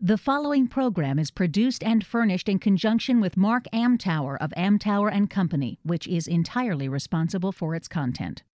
[0.00, 5.28] The following program is produced and furnished in conjunction with Mark Amtower of Amtower and
[5.28, 8.44] Company, which is entirely responsible for its content.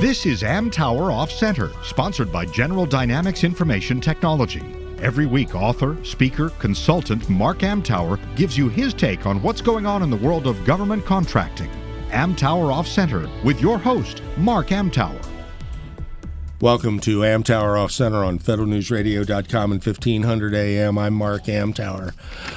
[0.00, 4.64] This is Amtower Off Center, sponsored by General Dynamics Information Technology.
[5.00, 10.02] Every week, author, speaker, consultant Mark Amtower gives you his take on what's going on
[10.02, 11.70] in the world of government contracting.
[12.10, 15.33] Amtower Off Center with your host, Mark Amtower.
[16.64, 20.96] Welcome to Amtower Off Center on federalnewsradio.com and 1500 AM.
[20.96, 22.14] I'm Mark Amtower.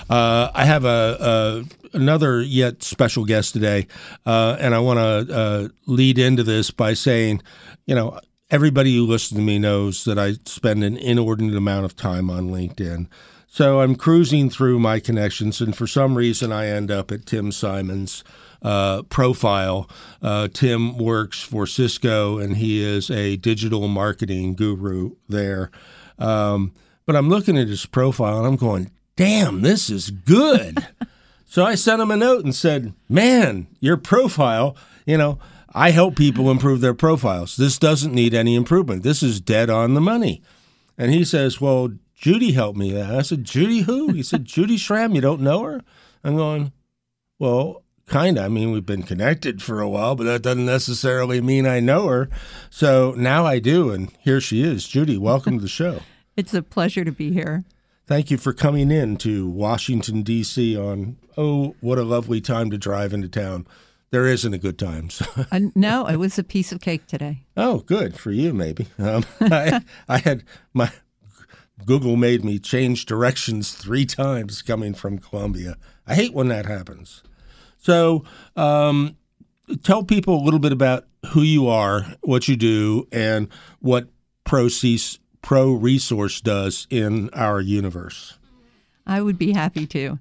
[0.10, 3.88] Uh, I have a, a, another yet special guest today,
[4.26, 7.42] uh, and I want to uh, lead into this by saying,
[7.86, 8.18] you know,
[8.50, 12.48] everybody who listens to me knows that I spend an inordinate amount of time on
[12.48, 13.08] LinkedIn.
[13.50, 17.52] So I'm cruising through my connections, and for some reason, I end up at Tim
[17.52, 18.24] Simon's
[18.62, 19.90] uh, profile.
[20.22, 25.72] Uh, Tim works for Cisco, and he is a digital marketing guru there.
[26.20, 26.74] Um,
[27.06, 30.86] but I'm looking at his profile, and I'm going, "Damn, this is good."
[31.46, 35.40] so I sent him a note and said, "Man, your profile, you know."
[35.76, 37.56] I help people improve their profiles.
[37.56, 39.04] This doesn't need any improvement.
[39.04, 40.42] This is dead on the money.
[40.98, 43.00] And he says, Well, Judy helped me.
[43.00, 44.12] I said, Judy who?
[44.12, 45.82] He said, Judy Schramm, you don't know her?
[46.24, 46.72] I'm going,
[47.38, 48.46] Well, kind of.
[48.46, 52.08] I mean, we've been connected for a while, but that doesn't necessarily mean I know
[52.08, 52.30] her.
[52.70, 54.88] So now I do, and here she is.
[54.88, 56.00] Judy, welcome to the show.
[56.38, 57.64] It's a pleasure to be here.
[58.06, 60.78] Thank you for coming in to Washington, D.C.
[60.78, 63.66] on, oh, what a lovely time to drive into town.
[64.12, 65.10] There isn't a good time.
[65.10, 65.26] So.
[65.52, 67.44] uh, no, it was a piece of cake today.
[67.58, 68.86] Oh, good for you, maybe.
[69.00, 70.44] Um, I, I had
[70.76, 70.92] my
[71.86, 75.76] Google made me change directions three times coming from Columbia.
[76.06, 77.24] I hate when that happens.
[77.78, 78.24] So,
[78.56, 79.16] um,
[79.84, 83.48] tell people a little bit about who you are, what you do, and
[83.80, 84.08] what
[84.46, 88.38] ProCease, Pro Resource does in our universe.
[89.06, 90.20] I would be happy to.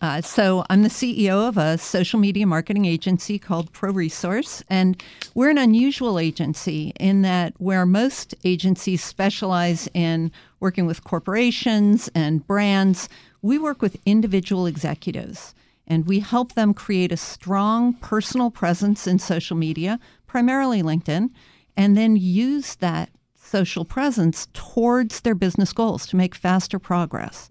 [0.00, 5.00] Uh, so, I'm the CEO of a social media marketing agency called Pro Resource, and
[5.34, 12.44] we're an unusual agency in that where most agencies specialize in working with corporations and
[12.46, 13.08] brands,
[13.42, 15.54] we work with individual executives
[15.86, 21.30] and we help them create a strong personal presence in social media, primarily LinkedIn,
[21.76, 27.50] and then use that social presence towards their business goals to make faster progress.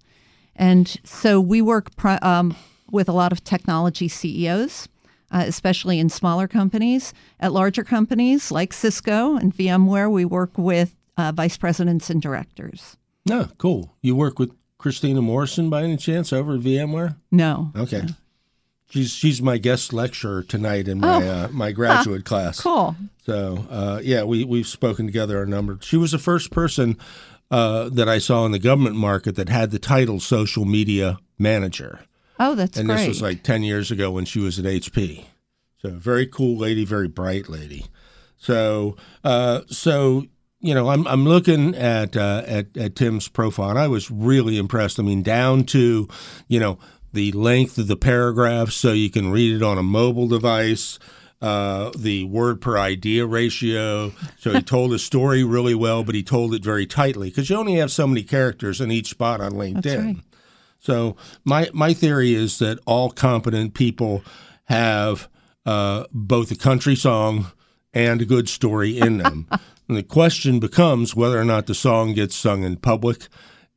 [0.55, 1.89] And so we work
[2.23, 2.55] um,
[2.91, 4.87] with a lot of technology CEOs,
[5.31, 7.13] uh, especially in smaller companies.
[7.39, 12.97] At larger companies like Cisco and VMware, we work with uh, vice presidents and directors.
[13.29, 13.95] Oh, cool.
[14.01, 17.15] You work with Christina Morrison by any chance over at VMware?
[17.31, 17.71] No.
[17.75, 18.01] Okay.
[18.01, 18.09] No.
[18.93, 21.27] She's she's my guest lecturer tonight in my oh.
[21.27, 22.59] uh, my graduate class.
[22.59, 22.95] Cool.
[23.25, 25.79] So uh, yeah, we we've spoken together a number.
[25.81, 26.99] She was the first person
[27.49, 32.01] uh, that I saw in the government market that had the title social media manager.
[32.39, 32.81] Oh, that's great.
[32.81, 32.97] and great.
[32.99, 35.25] this was like ten years ago when she was at HP.
[35.81, 37.87] So very cool lady, very bright lady.
[38.37, 40.25] So uh, so
[40.59, 44.59] you know, I'm I'm looking at, uh, at at Tim's profile, and I was really
[44.59, 44.99] impressed.
[44.99, 46.07] I mean, down to,
[46.47, 46.77] you know,
[47.13, 50.99] the length of the paragraph so you can read it on a mobile device,
[51.41, 54.11] uh, the word per idea ratio.
[54.39, 57.55] So he told a story really well, but he told it very tightly because you
[57.55, 60.05] only have so many characters in each spot on LinkedIn.
[60.05, 60.23] Right.
[60.79, 61.15] So
[61.45, 64.23] my my theory is that all competent people
[64.65, 65.29] have
[65.65, 67.51] uh, both a country song
[67.93, 69.47] and a good story in them.
[69.87, 73.27] and the question becomes whether or not the song gets sung in public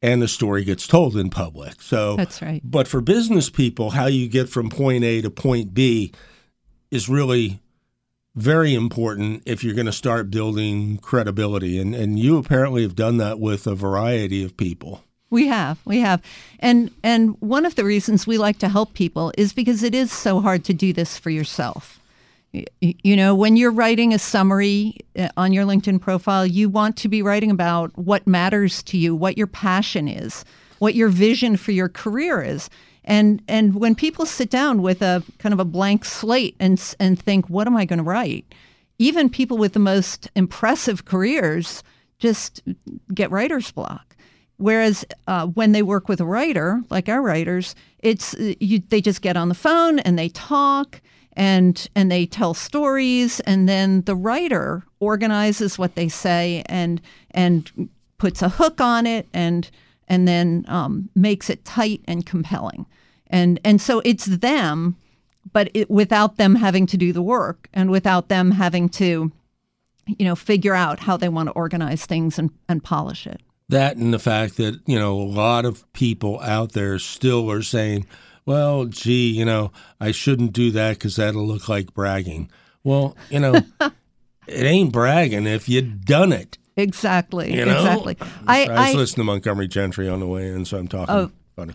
[0.06, 1.82] and the story gets told in public.
[1.82, 2.62] So That's right.
[2.64, 6.12] But for business people, how you get from point A to point B
[6.92, 7.60] is really
[8.36, 11.80] very important if you're going to start building credibility.
[11.80, 15.02] And and you apparently have done that with a variety of people.
[15.28, 16.22] We have, we have,
[16.60, 20.12] and and one of the reasons we like to help people is because it is
[20.12, 21.98] so hard to do this for yourself.
[22.52, 27.08] You know, when you're writing a summary uh, on your LinkedIn profile, you want to
[27.08, 30.44] be writing about what matters to you, what your passion is,
[30.78, 32.70] what your vision for your career is.
[33.04, 37.20] And and when people sit down with a kind of a blank slate and and
[37.20, 38.54] think, what am I going to write?
[38.98, 41.82] Even people with the most impressive careers
[42.18, 42.62] just
[43.12, 44.16] get writer's block.
[44.58, 49.20] Whereas uh, when they work with a writer, like our writers, it's you, they just
[49.20, 51.02] get on the phone and they talk
[51.36, 57.00] and and they tell stories and then the writer organizes what they say and
[57.32, 57.88] and
[58.18, 59.70] puts a hook on it and
[60.08, 62.86] and then um, makes it tight and compelling.
[63.28, 64.96] And and so it's them
[65.52, 69.30] but it, without them having to do the work and without them having to
[70.06, 73.40] you know figure out how they want to organize things and, and polish it.
[73.68, 77.62] That and the fact that, you know, a lot of people out there still are
[77.62, 78.06] saying,
[78.46, 82.50] well, gee, you know, I shouldn't do that because that'll look like bragging.
[82.84, 83.54] Well, you know,
[84.46, 86.56] it ain't bragging if you've done it.
[86.76, 87.52] Exactly.
[87.52, 87.76] You know?
[87.76, 88.16] Exactly.
[88.46, 91.30] I, I, was listening to Montgomery Gentry on the way in, so I'm talking oh.
[91.56, 91.74] funny.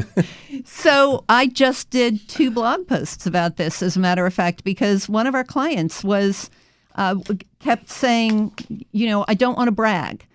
[0.64, 5.08] so I just did two blog posts about this, as a matter of fact, because
[5.08, 6.50] one of our clients was
[6.94, 7.16] uh,
[7.58, 8.52] kept saying,
[8.92, 10.26] you know, I don't want to brag.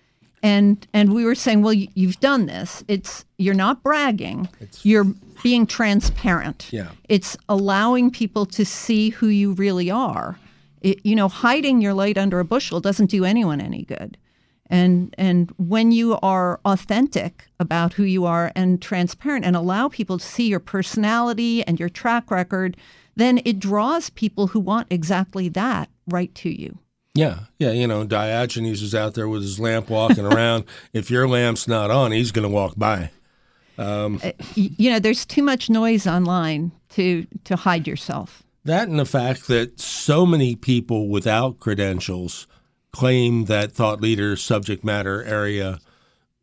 [0.42, 2.84] And and we were saying, well, you, have done this.
[2.86, 4.48] It's you're not bragging.
[4.60, 5.06] It's, you're
[5.42, 6.68] being transparent.
[6.70, 6.90] Yeah.
[7.08, 10.38] It's allowing people to see who you really are.
[10.80, 14.16] It, you know, hiding your light under a bushel doesn't do anyone any good.
[14.70, 20.18] And and when you are authentic about who you are and transparent and allow people
[20.18, 22.76] to see your personality and your track record,
[23.16, 26.78] then it draws people who want exactly that right to you.
[27.18, 30.66] Yeah, yeah, you know, Diogenes is out there with his lamp walking around.
[30.92, 33.10] if your lamp's not on, he's going to walk by.
[33.76, 38.44] Um, uh, you know, there's too much noise online to to hide yourself.
[38.64, 42.46] That and the fact that so many people without credentials
[42.92, 45.80] claim that thought leader subject matter area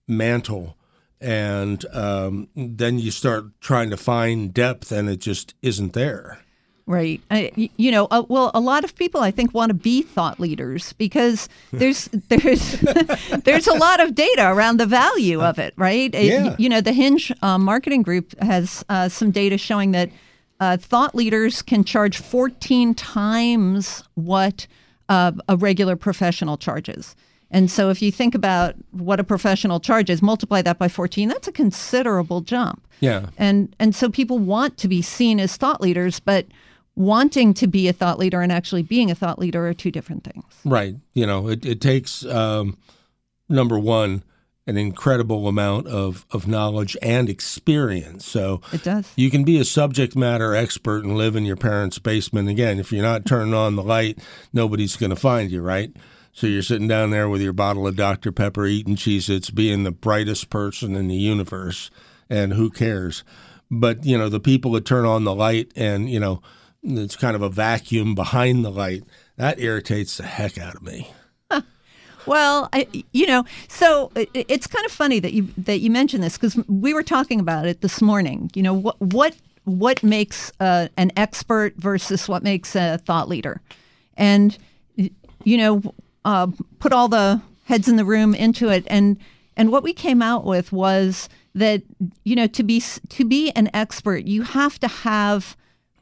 [0.10, 0.76] mantle,
[1.22, 6.45] and um, then you start trying to find depth, and it just isn't there.
[6.88, 7.20] Right.
[7.32, 10.40] Uh, you know, uh, well, a lot of people I think want to be thought
[10.40, 12.80] leaders because there's there's
[13.44, 16.14] there's a lot of data around the value of it, right?
[16.14, 16.54] Yeah.
[16.54, 20.12] It, you know, the Hinge uh, marketing group has uh, some data showing that
[20.60, 24.68] uh, thought leaders can charge 14 times what
[25.10, 27.16] uh, a regular professional charges.
[27.52, 31.48] And so if you think about what a professional charges, multiply that by 14, that's
[31.48, 32.86] a considerable jump.
[33.00, 33.28] Yeah.
[33.38, 36.46] And and so people want to be seen as thought leaders, but
[36.96, 40.24] wanting to be a thought leader and actually being a thought leader are two different
[40.24, 40.46] things.
[40.64, 40.96] Right.
[41.14, 42.78] You know, it, it takes, um,
[43.50, 44.24] number one,
[44.68, 48.26] an incredible amount of, of knowledge and experience.
[48.26, 49.12] So it does.
[49.16, 52.50] You can be a subject matter expert and live in your parents' basement.
[52.50, 54.18] Again, if you're not turning on the light,
[54.54, 55.96] nobody's going to find you, right?
[56.32, 58.32] So you're sitting down there with your bottle of Dr.
[58.32, 61.92] Pepper, eating Cheez Its, being the brightest person in the universe,
[62.30, 63.24] and who cares?
[63.72, 66.42] But, you know, the people that turn on the light and, you know,
[66.86, 69.04] it's kind of a vacuum behind the light.
[69.38, 71.12] That irritates the heck out of me.
[72.28, 76.40] Well, I, you know, so it's kind of funny that you that you mentioned this
[76.40, 78.50] because we were talking about it this morning.
[78.56, 79.36] You know, what what
[79.66, 83.62] what makes uh, an expert versus what makes a thought leader,
[84.18, 84.58] and
[84.96, 85.84] you know,
[86.26, 86.48] uh,
[86.80, 89.18] put all the heads in the room into it, and
[89.56, 91.84] and what we came out with was that
[92.24, 95.56] you know to be to be an expert, you have to have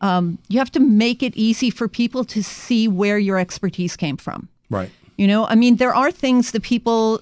[0.03, 4.17] um, you have to make it easy for people to see where your expertise came
[4.17, 4.49] from.
[4.69, 4.91] Right.
[5.17, 7.21] You know, I mean, there are things that people,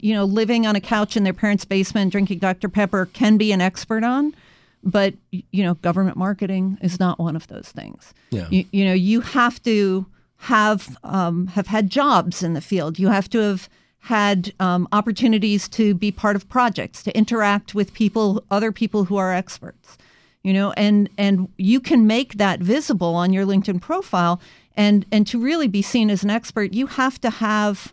[0.00, 2.70] you know, living on a couch in their parents' basement drinking Dr.
[2.70, 4.34] Pepper can be an expert on,
[4.82, 8.14] but you know, government marketing is not one of those things.
[8.30, 8.48] Yeah.
[8.50, 10.06] You, you know, you have to
[10.38, 12.98] have um, have had jobs in the field.
[12.98, 13.68] You have to have
[13.98, 19.16] had um, opportunities to be part of projects, to interact with people, other people who
[19.16, 19.98] are experts
[20.42, 24.40] you know and and you can make that visible on your linkedin profile.
[24.74, 27.92] And and to really be seen as an expert you have to have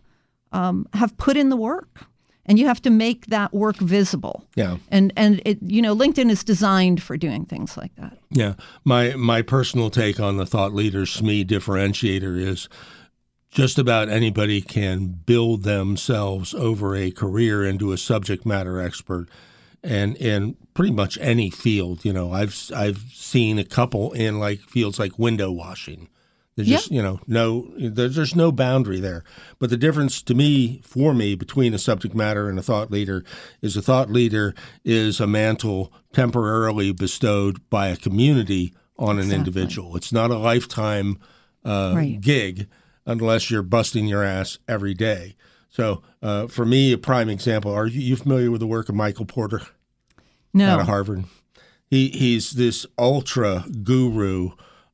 [0.52, 2.06] um, have put in the work
[2.46, 4.44] and you have to make that work visible.
[4.56, 4.78] Yeah.
[4.90, 8.18] And and it you know linkedin is designed for doing things like that.
[8.30, 8.54] Yeah.
[8.84, 12.68] My my personal take on the thought leader sme differentiator is
[13.50, 19.28] just about anybody can build themselves over a career into a subject matter expert
[19.82, 22.04] and in pretty much any field.
[22.04, 26.08] You know, I've I've seen a couple in like fields like window washing.
[26.56, 26.80] There's yep.
[26.80, 29.24] just you know no there's, there's no boundary there.
[29.58, 33.24] But the difference to me for me between a subject matter and a thought leader
[33.62, 39.38] is a thought leader is a mantle temporarily bestowed by a community on an exactly.
[39.38, 39.96] individual.
[39.96, 41.18] It's not a lifetime
[41.64, 42.20] uh, right.
[42.20, 42.68] gig
[43.06, 45.36] unless you're busting your ass every day.
[45.70, 47.72] So uh, for me, a prime example.
[47.72, 49.62] Are you, you familiar with the work of Michael Porter?
[50.52, 50.68] No.
[50.68, 51.24] Out of Harvard.
[51.86, 54.50] He he's this ultra guru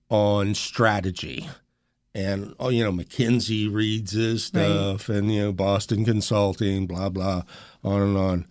[0.09, 1.49] on strategy.
[2.15, 5.19] And oh, you know, McKinsey reads his stuff right.
[5.19, 7.43] and you know, Boston Consulting, blah blah,
[7.83, 8.47] on and on.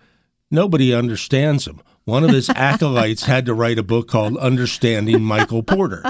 [0.51, 1.81] Nobody understands him.
[2.03, 6.03] One of his acolytes had to write a book called Understanding Michael Porter.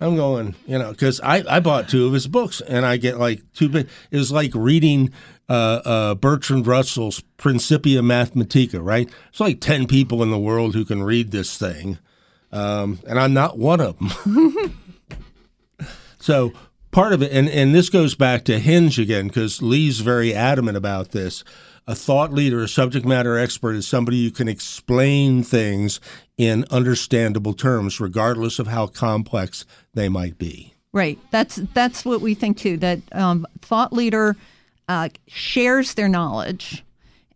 [0.00, 3.18] I'm going, you know, because I, I bought two of his books and I get
[3.18, 3.88] like two big.
[4.10, 5.10] It was like reading
[5.48, 9.08] uh, uh, Bertrand Russell's Principia Mathematica, right?
[9.30, 11.98] It's like 10 people in the world who can read this thing.
[12.52, 14.78] Um, and I'm not one of them.
[16.18, 16.52] so
[16.90, 20.76] part of it, and, and this goes back to Hinge again, because Lee's very adamant
[20.76, 21.42] about this.
[21.86, 26.00] A thought leader, a subject matter expert, is somebody who can explain things
[26.38, 29.64] in understandable terms, regardless of how complex
[29.94, 30.74] they might be.
[30.92, 31.18] Right.
[31.30, 32.76] That's that's what we think too.
[32.76, 34.36] That um, thought leader
[34.88, 36.84] uh, shares their knowledge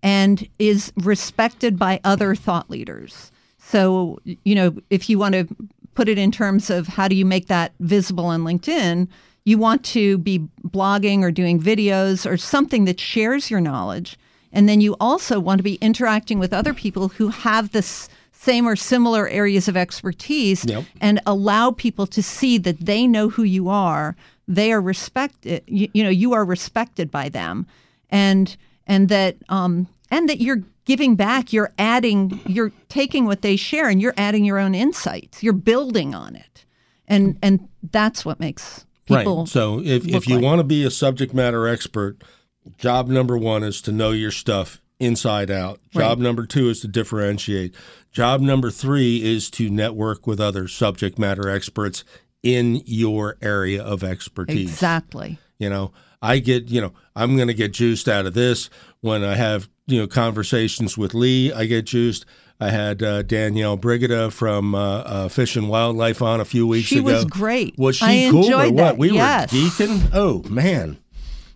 [0.03, 3.31] and is respected by other thought leaders.
[3.59, 5.47] So you know, if you want to
[5.95, 9.09] put it in terms of how do you make that visible on LinkedIn,
[9.45, 14.17] you want to be blogging or doing videos or something that shares your knowledge
[14.53, 18.09] and then you also want to be interacting with other people who have this
[18.43, 20.85] same or similar areas of expertise Yep.
[21.01, 24.17] and allow people to see that they know who you are.
[24.49, 25.63] They are respected.
[25.67, 27.67] You, you know, you are respected by them,
[28.09, 28.57] and
[28.87, 31.53] and that um, and that you're giving back.
[31.53, 32.41] You're adding.
[32.47, 35.43] You're taking what they share, and you're adding your own insights.
[35.43, 36.65] You're building on it,
[37.07, 39.41] and and that's what makes people.
[39.41, 39.49] right.
[39.49, 42.23] So if, if you like- want to be a subject matter expert,
[42.79, 45.79] job number one is to know your stuff inside out.
[45.93, 46.25] Job Right.
[46.25, 47.75] number two is to differentiate.
[48.13, 52.05] Job number three is to network with other subject matter experts
[52.43, 54.71] in your area of expertise.
[54.71, 55.39] exactly.
[55.59, 58.69] You know, I get, you know, I'm going to get juiced out of this
[59.01, 61.53] when I have, you know, conversations with Lee.
[61.53, 62.25] I get juiced.
[62.59, 66.89] I had uh, Danielle Brigida from uh, uh, Fish and Wildlife on a few weeks
[66.89, 67.09] She ago.
[67.09, 67.75] She was great.
[67.79, 68.77] Was she I cool or what?
[68.77, 68.99] that.
[68.99, 69.53] We Yes.
[69.53, 70.11] were geeking.
[70.13, 70.99] Oh man,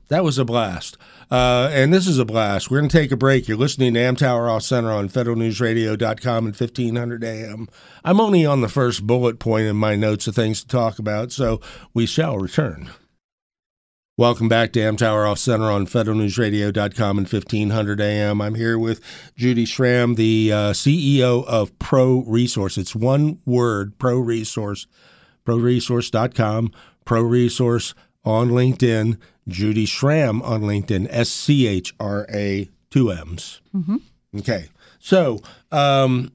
[0.08, 0.96] that was a blast.
[1.34, 2.70] Uh, and this is a blast.
[2.70, 3.48] We're going to take a break.
[3.48, 7.68] You're listening to Amtower Off Center on federalnewsradio.com and 1500 AM.
[8.04, 11.32] I'm only on the first bullet point in my notes of things to talk about,
[11.32, 11.60] so
[11.92, 12.88] we shall return.
[14.16, 18.40] Welcome back to Amtower Off Center on federalnewsradio.com and 1500 AM.
[18.40, 19.00] I'm here with
[19.34, 22.78] Judy Schramm, the uh, CEO of Pro Resource.
[22.78, 24.86] It's one word, Pro Resource,
[25.44, 26.70] proresource.com,
[27.04, 27.92] Pro Resource
[28.24, 33.60] on LinkedIn, Judy Schramm on LinkedIn, S C H R A, two M's.
[34.38, 34.68] Okay.
[34.98, 36.32] So, um,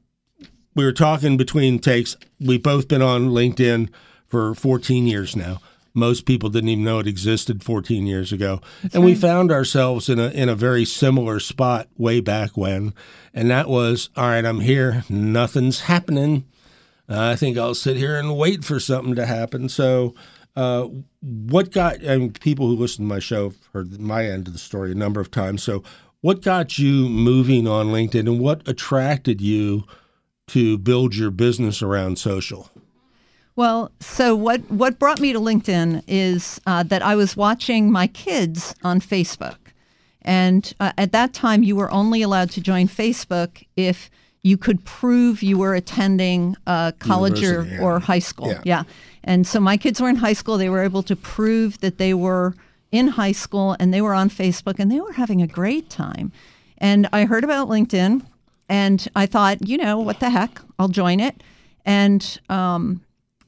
[0.75, 2.16] we were talking between takes.
[2.39, 3.89] We've both been on LinkedIn
[4.28, 5.60] for 14 years now.
[5.96, 8.62] Most people didn't even know it existed 14 years ago,
[8.94, 12.94] and we found ourselves in a in a very similar spot way back when,
[13.34, 14.46] and that was all right.
[14.46, 16.46] I'm here, nothing's happening.
[17.10, 19.68] I think I'll sit here and wait for something to happen.
[19.68, 20.13] So,
[20.56, 20.88] uh,
[21.22, 24.60] what got and people who listen to my show have heard my end of the
[24.60, 25.63] story a number of times.
[25.63, 25.84] So,
[26.22, 29.86] what got you moving on LinkedIn, and what attracted you
[30.48, 32.70] to build your business around social?
[33.56, 38.08] Well, so what what brought me to LinkedIn is uh, that I was watching my
[38.08, 39.58] kids on Facebook,
[40.22, 44.10] and uh, at that time you were only allowed to join Facebook if
[44.41, 47.82] you could prove you were attending uh, college or, yeah.
[47.82, 48.56] or high school.
[48.63, 48.84] Yeah.
[49.24, 50.58] And so my kids were in high school.
[50.58, 52.56] They were able to prove that they were
[52.92, 56.32] in high school, and they were on Facebook, and they were having a great time.
[56.78, 58.26] And I heard about LinkedIn,
[58.68, 61.42] and I thought, you know, what the heck, I'll join it.
[61.86, 63.02] And um,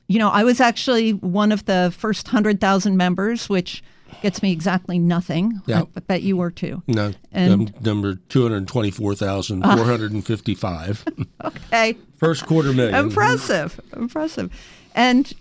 [0.07, 3.81] you know, I was actually one of the first 100,000 members, which
[4.21, 5.61] gets me exactly nothing.
[5.65, 5.83] Yeah.
[5.95, 6.83] I bet you were too.
[6.87, 11.05] No, And- num- number two hundred twenty-four thousand four hundred and fifty-five.
[11.43, 11.97] Okay.
[12.17, 12.93] First quarter million.
[12.93, 13.79] Impressive.
[13.95, 14.51] Impressive.
[14.93, 15.31] And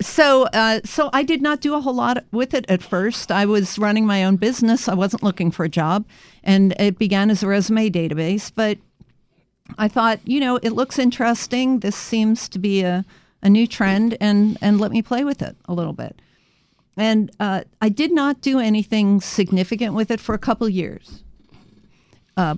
[0.00, 3.32] so, uh, so I did not do a whole lot with it at first.
[3.32, 4.88] I was running my own business.
[4.88, 6.04] I wasn't looking for a job,
[6.44, 8.52] and it began as a resume database.
[8.54, 8.78] But
[9.76, 11.80] I thought, you know, it looks interesting.
[11.80, 13.04] This seems to be a,
[13.42, 16.20] a new trend, and and let me play with it a little bit.
[16.96, 21.22] And uh, I did not do anything significant with it for a couple years.
[22.36, 22.56] Uh,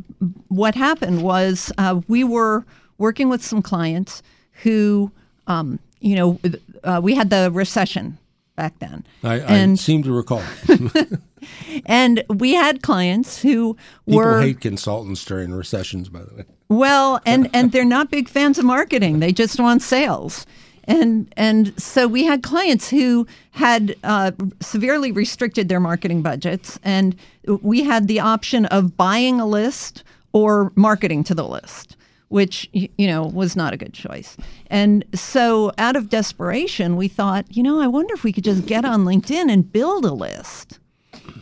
[0.49, 2.65] what happened was uh, we were
[2.99, 4.23] working with some clients
[4.63, 5.11] who,
[5.47, 6.41] um, you know,
[6.83, 8.19] uh, we had the recession
[8.57, 10.43] back then, I, I and seem to recall.
[11.87, 13.75] and we had clients who
[14.07, 16.45] People were hate consultants during recessions, by the way.
[16.69, 19.21] Well, and and they're not big fans of marketing.
[19.21, 20.47] They just want sales.
[20.85, 27.15] And and so we had clients who had uh, severely restricted their marketing budgets, and
[27.47, 30.03] we had the option of buying a list
[30.33, 31.97] or marketing to the list,
[32.31, 34.37] which you know was not a good choice.
[34.69, 38.67] And so, out of desperation, we thought, you know, I wonder if we could just
[38.67, 40.79] get on LinkedIn and build a list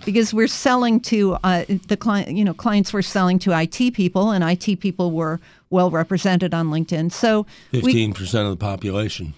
[0.04, 2.37] because we're selling to uh, the client.
[2.37, 5.38] You know, clients were selling to IT people, and IT people were
[5.71, 7.12] well represented on LinkedIn.
[7.12, 9.35] So Fifteen percent of the population.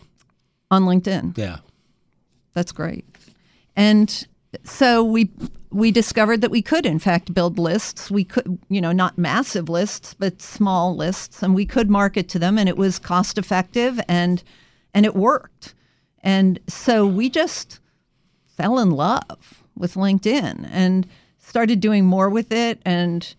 [0.71, 1.37] on LinkedIn.
[1.37, 1.59] Yeah.
[2.55, 3.05] That's great.
[3.77, 4.27] And
[4.65, 5.31] so we
[5.71, 8.11] we discovered that we could in fact build lists.
[8.11, 12.39] We could, you know, not massive lists, but small lists and we could market to
[12.39, 14.43] them and it was cost effective and
[14.93, 15.75] and it worked.
[16.23, 17.81] And so we just
[18.57, 21.07] fell in love with LinkedIn and
[21.39, 23.35] started doing more with it and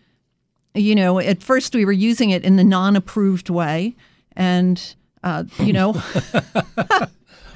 [0.73, 3.95] you know, at first we were using it in the non-approved way,
[4.35, 6.01] and uh, you know,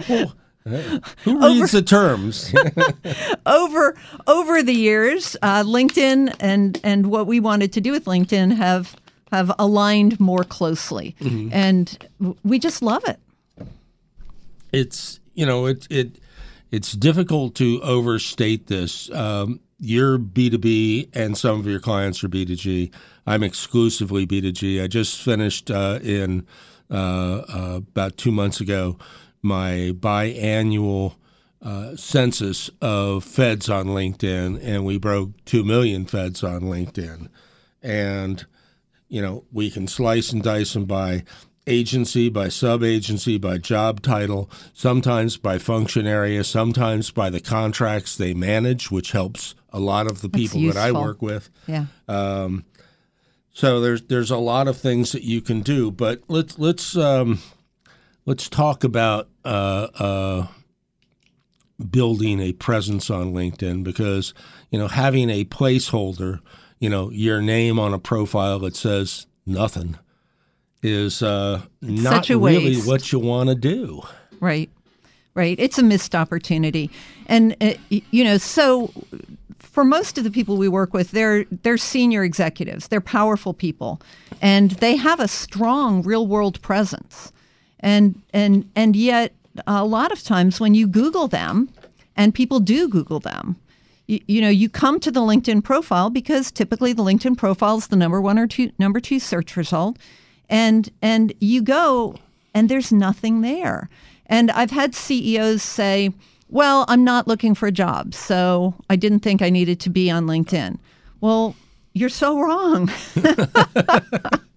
[0.65, 2.51] Who reads the terms?
[3.45, 3.95] over
[4.25, 8.95] over the years, uh, LinkedIn and and what we wanted to do with LinkedIn have
[9.31, 11.15] have aligned more closely,
[11.51, 12.07] and
[12.43, 13.19] we just love it.
[14.71, 16.17] it's you know it it
[16.71, 19.11] it's difficult to overstate this.
[19.11, 22.91] Um, you're B two B, and some of your clients are B two G.
[23.27, 24.81] I'm exclusively B two G.
[24.81, 26.47] I just finished uh, in
[26.89, 28.97] uh, uh, about two months ago
[29.45, 31.15] my biannual
[31.61, 37.29] uh, census of feds on LinkedIn, and we broke two million feds on LinkedIn,
[37.81, 38.45] and
[39.07, 41.23] you know we can slice and dice them by
[41.67, 48.17] agency, by sub agency, by job title, sometimes by function area, sometimes by the contracts
[48.17, 51.49] they manage, which helps a lot of the people that I work with.
[51.67, 51.85] Yeah.
[53.55, 57.39] So there's there's a lot of things that you can do, but let's let's um,
[58.25, 60.47] let's talk about uh, uh,
[61.89, 64.33] building a presence on LinkedIn because
[64.71, 66.39] you know having a placeholder,
[66.79, 69.97] you know your name on a profile that says nothing,
[70.83, 74.01] is uh, not really what you want to do.
[74.39, 74.69] Right.
[75.33, 75.59] Right.
[75.59, 76.89] It's a missed opportunity.
[77.25, 78.91] And, uh, you know, so
[79.59, 84.01] for most of the people we work with, they're, they're senior executives, they're powerful people,
[84.41, 87.33] and they have a strong real world presence.
[87.85, 89.31] And, and, and yet,
[89.67, 91.69] a lot of times when you Google them,
[92.17, 93.57] and people do Google them,
[94.07, 97.87] you, you know, you come to the LinkedIn profile because typically the LinkedIn profile is
[97.87, 99.97] the number one or two, number two search result,
[100.49, 102.15] and and you go
[102.55, 103.87] and there's nothing there.
[104.25, 106.11] And I've had CEOs say,
[106.49, 110.09] "Well, I'm not looking for a job, so I didn't think I needed to be
[110.09, 110.79] on LinkedIn."
[111.21, 111.55] Well,
[111.93, 112.91] you're so wrong.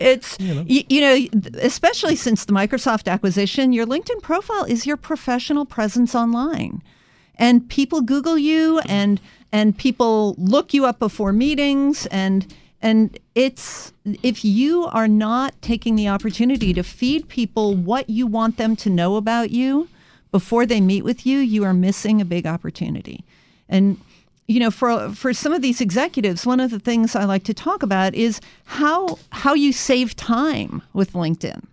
[0.00, 0.64] It's you know.
[0.66, 6.82] you know, especially since the Microsoft acquisition, your LinkedIn profile is your professional presence online.
[7.36, 13.92] And people Google you and and people look you up before meetings and and it's
[14.22, 18.90] if you are not taking the opportunity to feed people what you want them to
[18.90, 19.88] know about you
[20.32, 23.24] before they meet with you, you are missing a big opportunity.
[23.68, 23.98] And
[24.52, 27.54] you know, for for some of these executives, one of the things I like to
[27.54, 31.64] talk about is how how you save time with LinkedIn.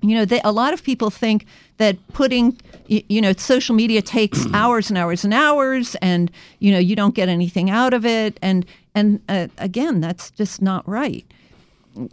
[0.00, 1.46] You know, they, a lot of people think
[1.78, 6.70] that putting, y- you know, social media takes hours and hours and hours, and you
[6.70, 8.38] know, you don't get anything out of it.
[8.40, 11.24] And and uh, again, that's just not right.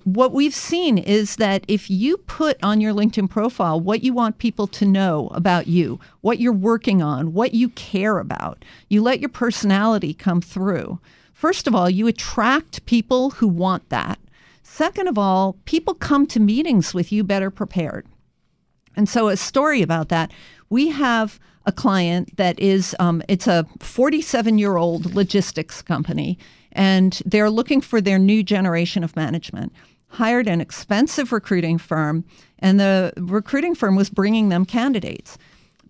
[0.04, 4.38] What we've seen is that if you put on your LinkedIn profile what you want
[4.38, 9.20] people to know about you, what you're working on, what you care about, you let
[9.20, 11.00] your personality come through.
[11.34, 14.20] First of all, you attract people who want that.
[14.62, 18.06] Second of all, people come to meetings with you better prepared.
[18.96, 20.32] And so, a story about that
[20.70, 26.40] we have a client that is, um, it's a 47 year old logistics company,
[26.72, 29.74] and they're looking for their new generation of management.
[30.08, 32.26] Hired an expensive recruiting firm,
[32.60, 35.38] and the recruiting firm was bringing them candidates.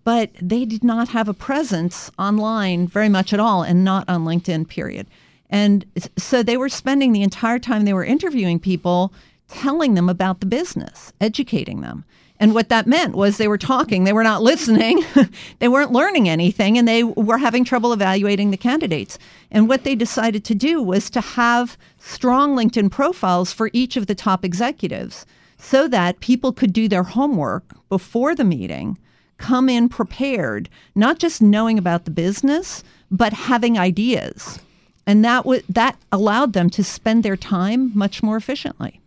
[0.04, 4.24] But they did not have a presence online very much at all, and not on
[4.24, 5.06] LinkedIn, period.
[5.50, 5.84] And
[6.16, 9.12] so they were spending the entire time they were interviewing people
[9.48, 12.04] telling them about the business, educating them.
[12.42, 15.04] And what that meant was they were talking, they were not listening,
[15.60, 19.16] they weren't learning anything, and they were having trouble evaluating the candidates.
[19.52, 24.08] And what they decided to do was to have strong LinkedIn profiles for each of
[24.08, 25.24] the top executives
[25.56, 28.98] so that people could do their homework before the meeting,
[29.38, 34.58] come in prepared, not just knowing about the business, but having ideas.
[35.06, 39.01] And that w- that allowed them to spend their time much more efficiently.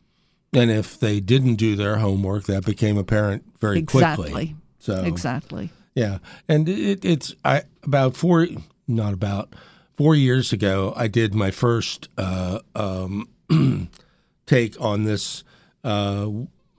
[0.56, 4.32] And if they didn't do their homework, that became apparent very Exactly.
[4.32, 4.56] quickly.
[4.80, 5.70] So Exactly.
[5.96, 6.18] Yeah,
[6.50, 8.48] and it, it's I about four,
[8.88, 9.56] not about
[9.96, 10.94] four years ago.
[10.96, 13.30] I did my first uh, um,
[14.46, 15.44] take on this.
[15.84, 16.30] Uh,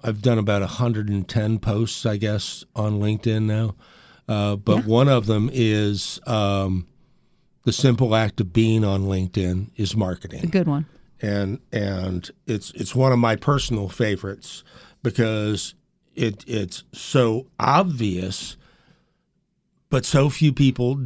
[0.02, 3.74] I've done about 110 posts, I guess, on LinkedIn now.
[4.28, 6.86] Uh, but one of them is um,
[7.64, 10.86] the simple act of being on LinkedIn is marketing A good one.
[11.22, 14.62] And and it's it's one of my personal favorites
[15.02, 15.74] because
[16.14, 18.56] it it's so obvious,
[19.90, 21.00] but so few people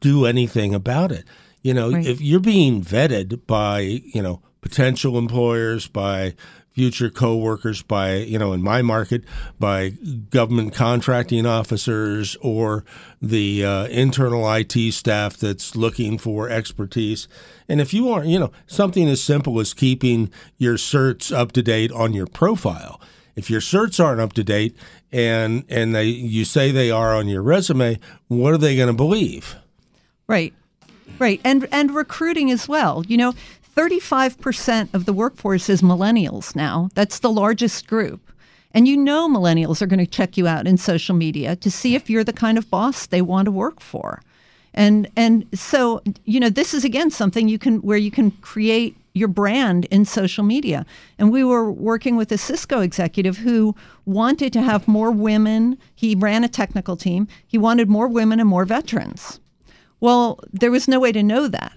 [0.00, 1.24] do anything about it.
[1.62, 2.06] You know, Right.
[2.06, 6.34] if you're being vetted by you know potential employers, by
[6.72, 9.22] future coworkers by you know in my market
[9.60, 9.90] by
[10.30, 12.84] government contracting officers or
[13.22, 17.28] the uh, internal IT staff that's looking for expertise.
[17.68, 21.62] And if you aren't, you know something as simple as keeping your certs up to
[21.62, 23.00] date on your profile.
[23.36, 24.76] If your certs aren't up to date
[25.10, 27.98] and and they you say they are on your resume,
[28.28, 29.56] what are they going to believe?
[30.26, 30.54] Right.
[31.18, 31.40] Right.
[31.44, 33.04] And and recruiting as well.
[33.06, 33.34] You know,
[33.76, 36.90] 35% of the workforce is millennials now.
[36.94, 38.30] That's the largest group.
[38.72, 41.94] And you know millennials are going to check you out in social media to see
[41.94, 44.20] if you're the kind of boss they want to work for.
[44.74, 48.96] And and so, you know, this is again something you can where you can create
[49.14, 50.84] your brand in social media.
[51.18, 55.78] And we were working with a Cisco executive who wanted to have more women.
[55.94, 57.28] He ran a technical team.
[57.46, 59.38] He wanted more women and more veterans.
[60.00, 61.72] Well, there was no way to know that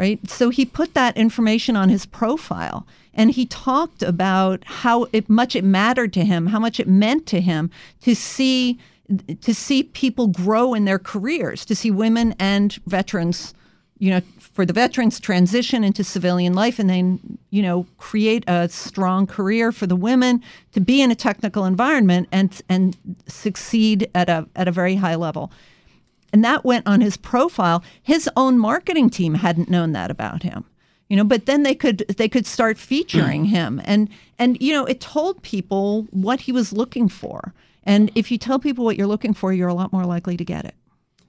[0.00, 0.30] right?
[0.30, 5.54] So he put that information on his profile and he talked about how it, much
[5.54, 8.78] it mattered to him, how much it meant to him to see
[9.40, 13.54] to see people grow in their careers, to see women and veterans,
[13.98, 18.68] you know, for the veterans transition into civilian life and then, you know, create a
[18.68, 20.42] strong career for the women
[20.72, 22.96] to be in a technical environment and and
[23.26, 25.50] succeed at a at a very high level
[26.32, 27.82] and that went on his profile.
[28.02, 30.64] His own marketing team hadn't known that about him.
[31.08, 34.84] You know, but then they could they could start featuring him and and you know,
[34.84, 37.52] it told people what he was looking for.
[37.84, 40.44] And if you tell people what you're looking for, you're a lot more likely to
[40.44, 40.74] get it.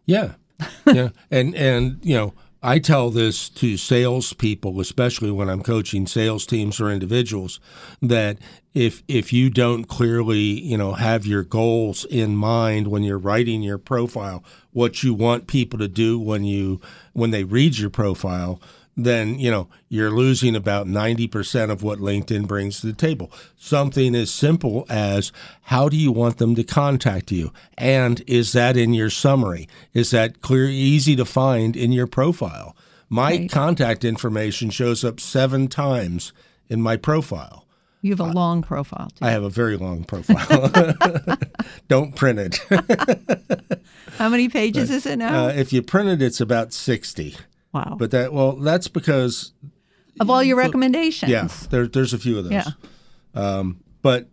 [0.06, 0.34] Yeah.
[0.86, 1.10] yeah.
[1.30, 2.34] And and you know,
[2.64, 7.60] I tell this to salespeople, especially when I'm coaching sales teams or individuals,
[8.02, 8.38] that
[8.76, 13.64] if if you don't clearly, you know, have your goals in mind when you're writing
[13.64, 16.80] your profile, what you want people to do when you
[17.14, 18.62] when they read your profile,
[18.96, 23.32] then you know you're losing about 90% of what LinkedIn brings to the table.
[23.58, 25.32] Something as simple as
[25.64, 27.52] how do you want them to contact you?
[27.78, 29.68] And is that in your summary?
[29.94, 32.76] Is that clear easy to find in your profile?
[33.10, 33.52] My right.
[33.52, 36.32] contact information shows up 7 times
[36.70, 37.66] in my profile.
[38.02, 39.10] You have a long profile.
[39.10, 39.26] Too.
[39.26, 40.72] I have a very long profile.
[41.88, 42.60] Don't print it.
[44.18, 45.46] How many pages is it now?
[45.46, 47.36] Uh, if you print it, it's about 60.
[47.74, 47.96] Wow.
[47.98, 49.54] But that well, that's because
[50.20, 51.32] of all your recommendations.
[51.32, 52.54] Yeah, there, there's a few of those.
[52.54, 52.72] Yeah.
[53.34, 54.30] Um, but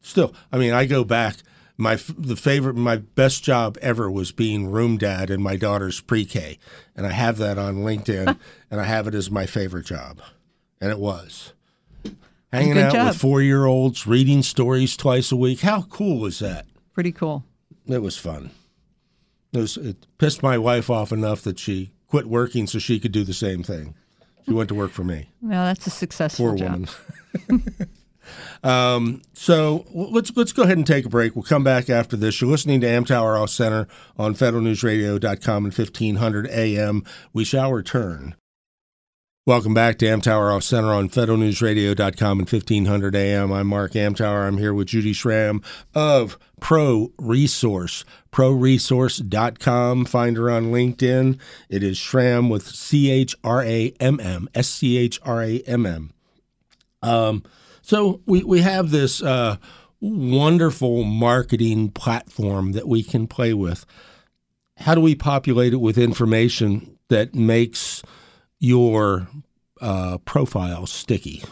[0.00, 1.36] still, I mean, I go back.
[1.76, 6.58] My the favorite, my best job ever was being room dad in my daughter's pre-K,
[6.96, 8.36] and I have that on LinkedIn,
[8.70, 10.20] and I have it as my favorite job,
[10.80, 11.52] and it was
[12.52, 13.08] hanging out job.
[13.08, 15.60] with four-year-olds, reading stories twice a week.
[15.60, 16.66] How cool was that?
[16.94, 17.44] Pretty cool.
[17.86, 18.50] It was fun.
[19.52, 23.12] It, was, it pissed my wife off enough that she quit working so she could
[23.12, 23.94] do the same thing.
[24.44, 25.28] She went to work for me.
[25.42, 26.88] Well, that's a successful Poor job.
[27.48, 27.64] woman.
[28.64, 31.36] um, so let's let's go ahead and take a break.
[31.36, 32.40] We'll come back after this.
[32.40, 37.04] You're listening to Amtower Off Center on FederalNewsRadio.com and 1500 AM.
[37.34, 38.36] We shall return.
[39.48, 43.50] Welcome back to Amtower Off Center on FederalNewsRadio.com and 1500 AM.
[43.50, 44.46] I'm Mark Amtower.
[44.46, 45.62] I'm here with Judy Schramm
[45.94, 50.04] of Pro Resource, proresource.com.
[50.04, 51.38] Find her on LinkedIn.
[51.70, 55.60] It is Schramm with C H R A M M, S C H R A
[55.60, 56.12] M M.
[57.00, 57.42] Um,
[57.80, 59.56] so we, we have this uh,
[59.98, 63.86] wonderful marketing platform that we can play with.
[64.76, 68.02] How do we populate it with information that makes–
[68.60, 69.28] your
[69.80, 71.42] uh, profile sticky?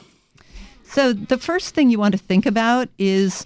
[0.85, 3.45] So, the first thing you want to think about is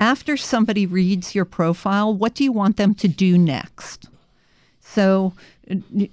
[0.00, 4.08] after somebody reads your profile, what do you want them to do next?
[4.80, 5.32] So,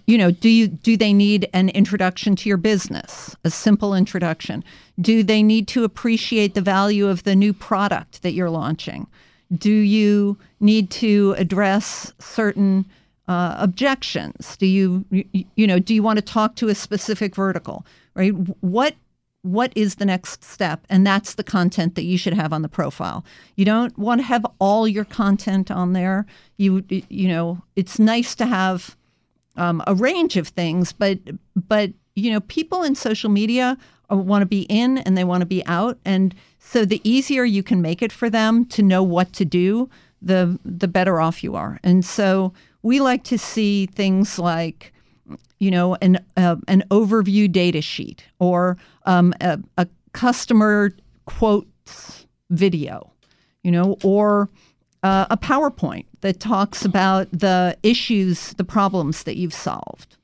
[0.05, 4.63] you know, do you do they need an introduction to your business, a simple introduction?
[5.01, 9.07] Do they need to appreciate the value of the new product that you're launching?
[9.53, 12.85] Do you need to address certain
[13.29, 14.57] uh, objections?
[14.57, 15.05] Do you,
[15.55, 18.31] you, know, do you want to talk to a specific vertical, right?
[18.61, 18.95] What
[19.41, 20.85] what is the next step?
[20.89, 23.23] And that's the content that you should have on the profile.
[23.55, 26.25] You don't want to have all your content on there.
[26.57, 28.97] You you know it's nice to have
[29.55, 31.19] um, a range of things but
[31.55, 33.77] but you know people in social media
[34.09, 35.99] want to be in and they want to be out.
[36.03, 39.87] And so the easier you can make it for them to know what to do
[40.21, 41.79] the the better off you are.
[41.83, 44.93] And so we like to see things like
[45.59, 50.91] you know an uh, an overview data sheet or um, a, a, customer
[51.25, 53.11] quotes video
[53.63, 54.49] you know or
[55.03, 60.17] uh, a powerpoint that talks about the issues the problems that you've solved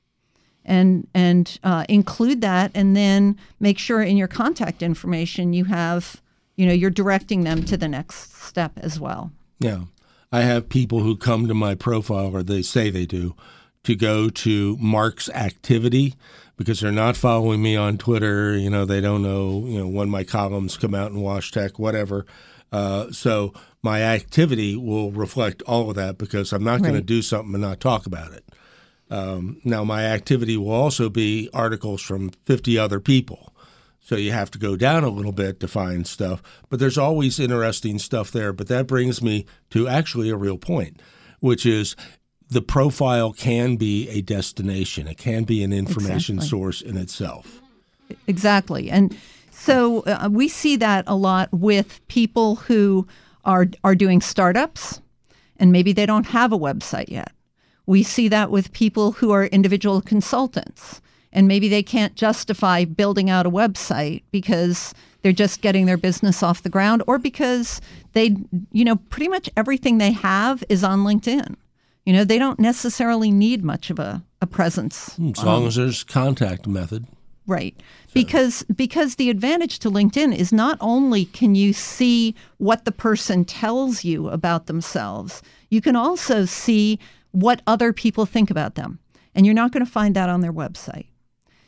[0.65, 6.21] and and uh, include that, and then make sure in your contact information you have,
[6.55, 9.31] you know, you're directing them to the next step as well.
[9.59, 9.83] Yeah.
[10.31, 13.35] I have people who come to my profile, or they say they do,
[13.83, 16.15] to go to Mark's activity
[16.57, 18.57] because they're not following me on Twitter.
[18.57, 22.25] You know, they don't know, you know, when my columns come out in WashTech, whatever.
[22.71, 27.21] Uh, so my activity will reflect all of that because I'm not going to do
[27.21, 28.43] something and not talk about it.
[29.09, 33.54] Um, now, my activity will also be articles from 50 other people.
[34.05, 37.39] So you have to go down a little bit to find stuff, but there's always
[37.39, 38.53] interesting stuff there.
[38.53, 41.01] But that brings me to actually a real point,
[41.39, 41.95] which is
[42.47, 45.07] the profile can be a destination.
[45.07, 46.47] It can be an information Exactly.
[46.47, 47.63] source in itself.
[48.27, 48.91] Exactly.
[48.91, 49.17] And
[49.49, 53.07] so uh, we see that a lot with people who
[53.43, 55.01] are are doing startups
[55.57, 57.31] and maybe they don't have a website yet.
[57.87, 61.01] We see that with people who are individual consultants
[61.35, 66.41] and maybe they can't justify building out a website because they're just getting their business
[66.41, 67.81] off the ground or because
[68.13, 68.35] they
[68.71, 71.55] you know pretty much everything they have is on LinkedIn.
[72.05, 75.75] You know, they don't necessarily need much of a, a presence hmm, As long as
[75.75, 77.05] there's contact method.
[77.47, 77.75] Right.
[78.13, 83.43] Because because the advantage to LinkedIn is not only can you see what the person
[83.45, 86.97] tells you about themselves, you can also see
[87.31, 88.99] what other people think about them.
[89.35, 91.07] And you're not going to find that on their website.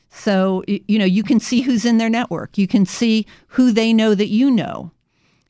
[0.09, 2.57] So, you know, you can see who's in their network.
[2.57, 4.91] You can see who they know that you know.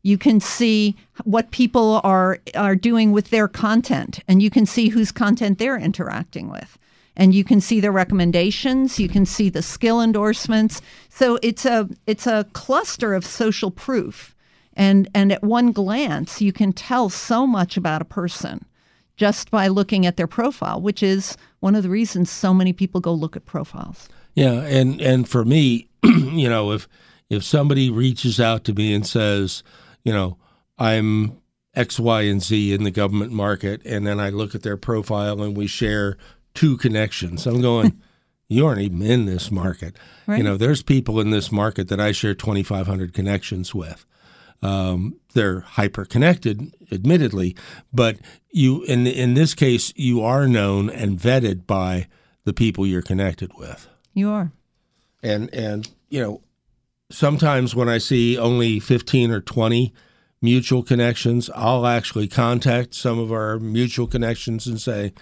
[0.03, 4.89] You can see what people are are doing with their content and you can see
[4.89, 6.77] whose content they're interacting with.
[7.15, 10.81] And you can see their recommendations, you can see the skill endorsements.
[11.09, 14.33] So it's a it's a cluster of social proof.
[14.73, 18.65] And and at one glance you can tell so much about a person
[19.17, 23.01] just by looking at their profile, which is one of the reasons so many people
[23.01, 24.07] go look at profiles.
[24.37, 26.87] Yeah, and and for me, you know, if
[27.27, 29.63] if somebody reaches out to me and says,
[30.03, 30.37] you know,
[30.77, 31.39] I'm
[31.73, 35.41] X, Y, and Z in the government market, and then I look at their profile
[35.41, 36.17] and we share
[36.53, 37.99] two connections, I'm going,
[38.47, 39.95] you aren't even in this market.
[40.27, 40.37] Right.
[40.37, 44.05] You know, there's people in this market that I share 2,500 connections with.
[44.61, 47.55] Um, they're hyper connected, admittedly,
[47.91, 48.17] but
[48.51, 52.07] you in in this case, you are known and vetted by
[52.43, 54.51] the people you're connected with You are.
[55.21, 56.41] and and you know
[57.11, 59.93] sometimes when i see only 15 or 20
[60.41, 65.13] mutual connections i'll actually contact some of our mutual connections and say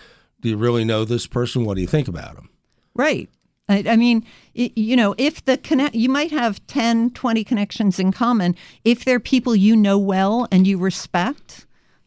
[0.41, 2.49] do you really know this person what do you think about them
[2.95, 3.29] Right.
[3.67, 4.23] I, I mean,
[4.55, 8.55] y you know, if the connect, you might have 10, 20 connections in common.
[8.83, 11.64] If they're people you know well and you respect,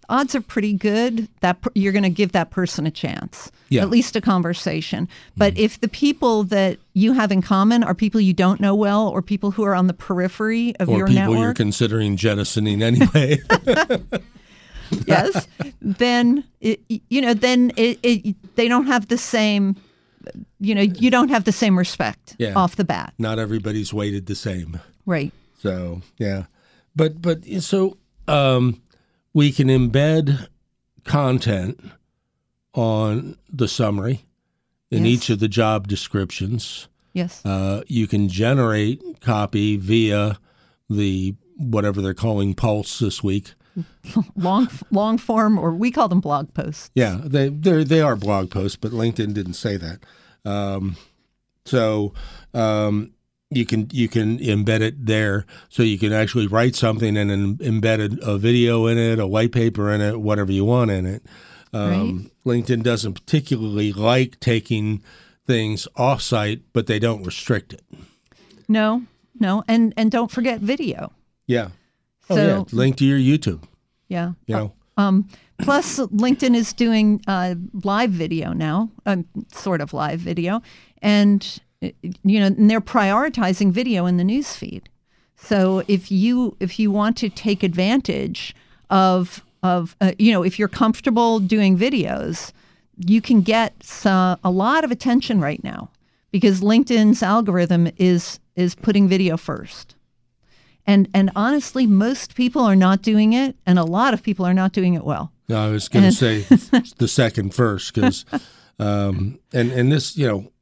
[0.09, 3.83] odds are pretty good that per- you're going to give that person a chance, Yeah.
[3.83, 5.09] at least a conversation.
[5.37, 9.09] But if the people that you have in common are people you don't know well
[9.09, 12.17] or people who are on the periphery of your network, or your people you're considering
[12.17, 13.39] jettisoning anyway
[15.07, 15.47] yes,
[15.83, 19.77] then it, you know, then it, it, they don't have the same,
[20.61, 22.55] you know, you don't have the same respect Yeah.
[22.55, 25.33] off the bat, not everybody's weighted the same right?
[25.61, 26.45] So yeah,
[26.97, 27.97] but but so
[28.29, 28.81] um,
[29.35, 30.49] we can embed
[31.05, 31.81] content
[32.75, 34.25] on the summary
[34.91, 35.15] in Yes.
[35.15, 36.89] each of the job descriptions.
[37.13, 37.45] Yes.
[37.45, 40.39] Uh, you can generate copy via
[40.89, 43.55] the whatever they're calling Pulse this week.
[44.37, 48.51] long long form or we call them blog posts Yeah, they they they are blog
[48.51, 50.01] posts, but LinkedIn didn't say that.
[50.45, 50.97] Um,
[51.65, 52.13] so
[52.55, 53.13] um,
[53.51, 57.57] you can you can embed it there, so you can actually write something and then
[57.59, 61.07] embed a, a video in it, a white paper in it, whatever you want in
[61.07, 61.23] it.
[61.73, 65.03] Um, LinkedIn doesn't particularly like taking
[65.47, 67.83] things off-site, but they don't restrict it.
[68.69, 69.03] no
[69.41, 71.13] no and and don't forget video
[71.47, 71.69] Yeah.
[72.31, 72.65] Oh So- yeah.
[72.73, 73.63] Link to your YouTube.
[74.09, 74.73] yeah You know.
[74.97, 80.61] um plus linkedin is doing uh, live video now um, sort of live video
[81.03, 84.89] and uh, you know and they're prioritizing video in the news feed.
[85.37, 88.55] So if you if you want to take advantage
[88.91, 92.53] of of uh, you know if you're comfortable doing videos
[93.07, 95.91] you can get a lot of attention right now
[96.31, 99.95] because linkedin's algorithm is is putting video first.
[100.87, 104.55] And and honestly most people are not doing it and a lot of people are
[104.55, 105.33] not doing it well.
[105.49, 106.41] No, I was going to say
[106.99, 108.25] the second first because,
[108.79, 110.53] um, and and this you know,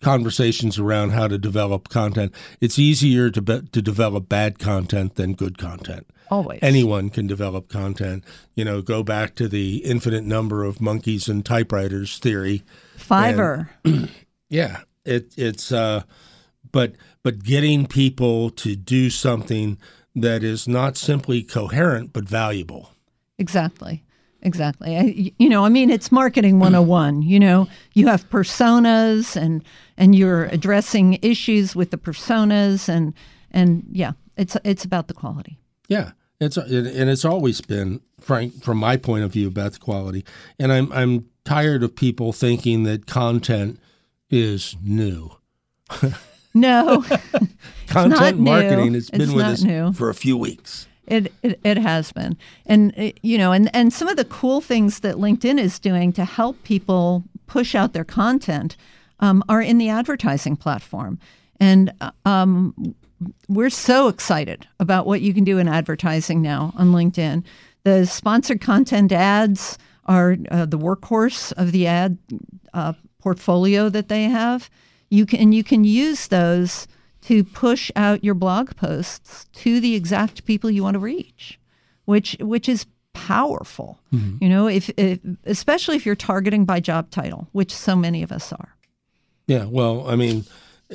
[0.00, 2.34] conversations around how to develop content.
[2.60, 6.06] It's easier to be, to develop bad content than good content.
[6.30, 8.24] always Anyone can develop content.
[8.54, 12.62] You know, go back to the infinite number of monkeys and typewriters theory.
[12.98, 13.68] fiverr
[14.48, 16.02] Yeah, it, it's uh,
[16.72, 19.78] but but getting people to do something
[20.14, 22.90] that is not simply coherent but valuable.
[23.38, 24.02] Exactly.
[24.42, 24.96] Exactly.
[24.96, 27.22] I, you know, I mean, it's marketing 101.
[27.22, 29.62] You know, you have personas and
[29.96, 33.12] and you're addressing issues with the personas and
[33.50, 35.58] and yeah, it's it's about the quality.
[35.88, 36.12] Yeah.
[36.40, 40.24] It's and it's always been frank from my point of view about the quality.
[40.58, 43.78] And I'm I'm tired of people thinking that content
[44.30, 45.32] is new.
[46.54, 47.04] No.
[47.88, 48.44] content new.
[48.44, 49.92] marketing has been It's with us new.
[49.92, 50.86] for a few weeks.
[51.10, 54.60] It, it it has been, and it, you know, and and some of the cool
[54.60, 58.76] things that LinkedIn is doing to help people push out their content
[59.18, 61.18] um, are in the advertising platform,
[61.58, 62.94] and uh, um,
[63.48, 67.44] we're so excited about what you can do in advertising now on LinkedIn.
[67.82, 72.18] The sponsored content ads are uh, the workhorse of the ad
[72.72, 74.70] uh, portfolio that they have.
[75.08, 76.86] You can you can use those
[77.22, 81.58] to push out your blog posts to the exact people you want to reach,
[82.04, 83.98] which which is powerful.
[84.12, 84.42] Mm-hmm.
[84.42, 88.32] You know, if, if especially if you're targeting by job title, which so many of
[88.32, 88.76] us are.
[89.46, 90.44] Yeah, well, I mean,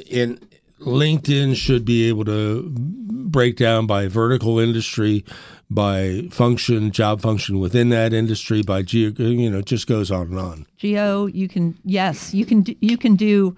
[0.10, 0.40] in
[0.80, 5.26] LinkedIn should be able to break down by vertical industry,
[5.70, 10.28] by function, job function within that industry, by geo, you know, it just goes on
[10.28, 10.66] and on.
[10.78, 13.56] Geo, you can yes, you can do, you can do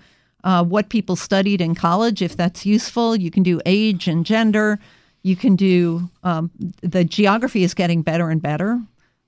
[0.48, 3.18] uh, what people studied in college if that's useful.
[3.18, 4.80] You can do age and gender.
[5.22, 6.50] You can do um,
[6.82, 8.82] the geography is getting better and better,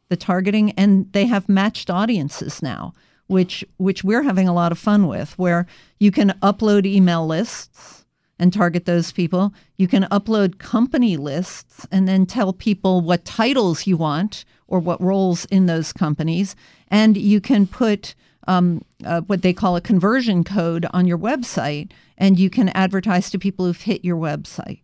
[0.08, 2.93] the targeting, and they have matched audiences now,
[3.27, 5.67] which which we're having a lot of fun with, where
[5.99, 7.98] you can upload email lists
[8.39, 9.54] and target those people.
[9.78, 15.02] You can upload company lists and then tell people what titles you want or what
[15.02, 16.56] roles in those companies.
[16.89, 18.15] And you can put
[18.47, 23.30] um, uh, what they call a conversion code on your website, and you can advertise
[23.30, 24.82] to people who've hit your website.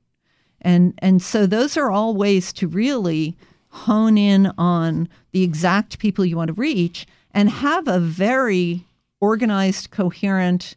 [0.61, 3.35] And and so those are all ways to really
[3.69, 8.85] hone in on the exact people you want to reach and have a very
[9.19, 10.75] organized, coherent,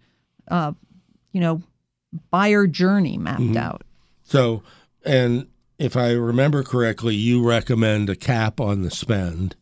[0.48, 0.72] uh,
[1.32, 1.62] you know,
[2.30, 3.82] buyer journey mapped out.
[4.24, 4.62] So,
[5.04, 5.46] and
[5.78, 9.54] if I remember correctly, you recommend a cap on the spend.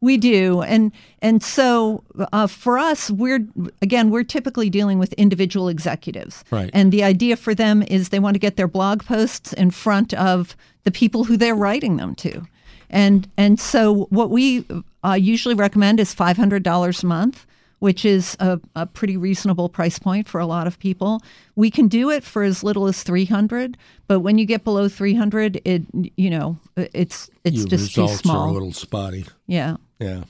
[0.00, 3.46] We do, and and so uh, for us, we're
[3.80, 6.70] again we're typically dealing with individual executives, Right.
[6.74, 10.12] And the idea for them is they want to get their blog posts in front
[10.12, 12.46] of the people who they're writing them to,
[12.90, 14.66] and and so what we
[15.02, 17.46] uh, usually recommend is five hundred dollars a month,
[17.78, 21.20] which is a, a pretty reasonable price point for a lot of people.
[21.54, 23.76] We can do it for as little as three hundred,
[24.08, 25.82] but when you get below three hundred, it
[26.16, 28.44] you know it's it's Your just too results small.
[28.44, 29.26] are a little spotty.
[29.46, 29.76] yeah.
[29.98, 30.24] Yeah.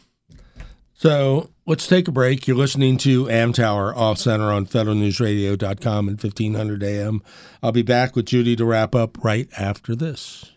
[0.99, 2.49] So let's take a break.
[2.49, 7.23] You're listening to Amtower Off Center on federalnewsradio.com and 1500 AM.
[7.63, 10.53] I'll be back with Judy to wrap up right after this.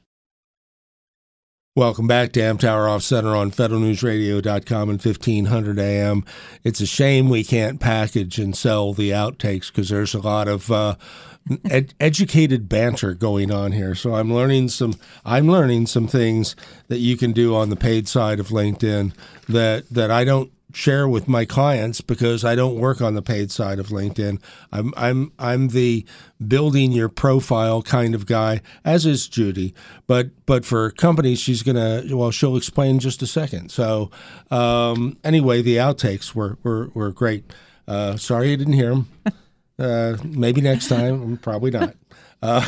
[1.79, 6.25] Welcome back to Amtower Off Center on federalnewsradio.com and 1500 AM.
[6.61, 10.69] It's a shame we can't package and sell the outtakes because there's a lot of
[10.69, 10.95] uh,
[11.69, 13.95] ed- educated banter going on here.
[13.95, 16.55] So I'm learning some I'm learning some things
[16.87, 19.13] that you can do on the paid side of LinkedIn
[19.47, 23.51] that that I don't share with my clients because I don't work on the paid
[23.51, 24.41] side of LinkedIn.
[24.71, 26.05] I'm I'm I'm the
[26.45, 29.73] building your profile kind of guy, as is Judy.
[30.07, 33.69] But but for companies, she's gonna well, she'll explain in just a second.
[33.71, 34.11] So
[34.51, 37.51] um, anyway, the outtakes were were, were great.
[37.87, 39.09] Uh, sorry you didn't hear them.
[39.79, 41.37] Uh, maybe next time.
[41.41, 41.95] Probably not.
[42.41, 42.65] Uh,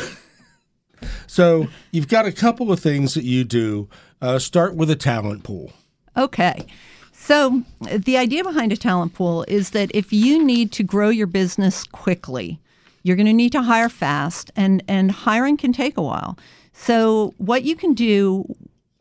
[1.26, 3.88] so you've got a couple of things that you do.
[4.20, 5.72] Uh, start with a talent pool.
[6.16, 6.66] Okay.
[7.12, 11.28] So, the idea behind a talent pool is that if you need to grow your
[11.28, 12.58] business quickly,
[13.04, 16.36] you're going to need to hire fast, and, and hiring can take a while.
[16.72, 18.44] So, what you can do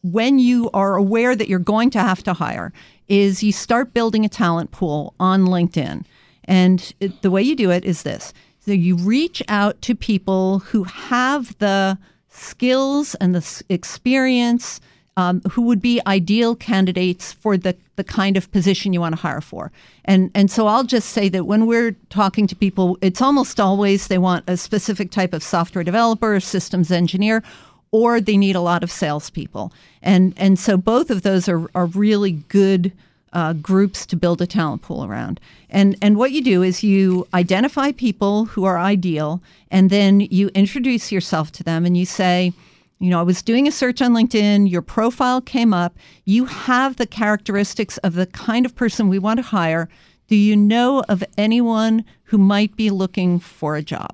[0.04, 2.74] when you are aware that you're going to have to hire
[3.08, 6.06] is you start building a talent pool on LinkedIn.
[6.46, 10.60] And it, the way you do it is this so, you reach out to people
[10.60, 11.98] who have the
[12.30, 14.80] skills and the experience
[15.18, 19.22] um, who would be ideal candidates for the, the kind of position you want to
[19.22, 19.72] hire for.
[20.06, 24.08] And, and so I'll just say that when we're talking to people, it's almost always
[24.08, 27.44] they want a specific type of software developer, systems engineer,
[27.92, 29.74] or they need a lot of salespeople.
[30.02, 32.94] And, and so both of those are, are really good
[33.34, 35.40] uh, groups to build a talent pool around.
[35.70, 40.50] And and what you do is you identify people who are ideal, and then you
[40.50, 42.54] introduce yourself to them, and you say,
[43.00, 44.70] you know, I was doing a search on LinkedIn.
[44.70, 45.98] Your profile came up.
[46.26, 49.90] You have the characteristics of the kind of person we want to hire.
[50.28, 54.14] Do you know of anyone who might be looking for a job?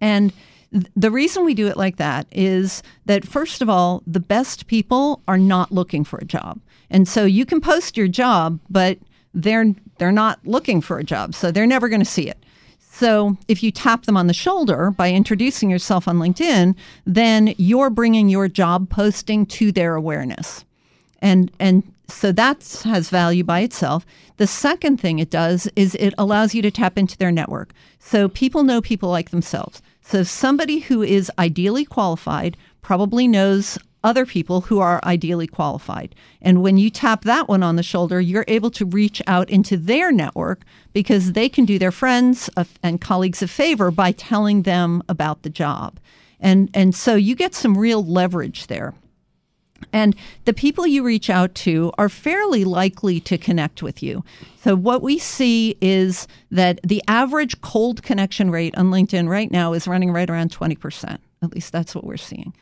[0.00, 0.32] And
[0.94, 5.22] the reason we do it like that is that, first of all, the best people
[5.28, 6.60] are not looking for a job.
[6.90, 8.98] And so you can post your job, but
[9.34, 11.34] they're, they're not looking for a job.
[11.34, 12.38] So they're never going to see it.
[12.78, 16.74] So if you tap them on the shoulder by introducing yourself on LinkedIn,
[17.04, 20.64] then you're bringing your job posting to their awareness.
[21.20, 24.06] And, and so that has value by itself.
[24.38, 27.72] The second thing it does is it allows you to tap into their network.
[27.98, 29.82] So people know people like themselves.
[30.02, 33.76] So somebody who is ideally qualified probably knows
[34.06, 36.14] other people who are ideally qualified.
[36.40, 39.76] And when you tap that one on the shoulder, you're able to reach out into
[39.76, 42.48] their network because they can do their friends
[42.84, 45.98] and colleagues a favor by telling them about the job.
[46.38, 48.94] And, and so you get some real leverage there.
[49.92, 54.24] And the people you reach out to are fairly likely to connect with you.
[54.62, 59.74] So, what we see is that the average cold connection rate on LinkedIn right now
[59.74, 61.18] is running right around 20%.
[61.42, 62.54] At least that's what we're seeing.